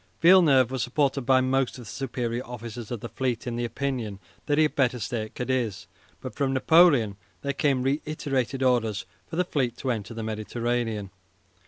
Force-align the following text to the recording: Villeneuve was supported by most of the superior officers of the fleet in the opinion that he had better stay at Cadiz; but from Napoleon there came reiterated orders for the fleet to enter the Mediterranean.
Villeneuve 0.19 0.71
was 0.71 0.81
supported 0.81 1.27
by 1.27 1.41
most 1.41 1.77
of 1.77 1.85
the 1.85 1.91
superior 1.91 2.43
officers 2.43 2.89
of 2.89 3.01
the 3.01 3.09
fleet 3.09 3.45
in 3.45 3.55
the 3.55 3.63
opinion 3.65 4.19
that 4.47 4.57
he 4.57 4.63
had 4.63 4.73
better 4.73 4.97
stay 4.97 5.25
at 5.25 5.35
Cadiz; 5.35 5.85
but 6.21 6.33
from 6.33 6.53
Napoleon 6.53 7.17
there 7.43 7.53
came 7.53 7.83
reiterated 7.83 8.63
orders 8.63 9.05
for 9.27 9.35
the 9.35 9.45
fleet 9.45 9.77
to 9.77 9.91
enter 9.91 10.15
the 10.15 10.23
Mediterranean. 10.23 11.11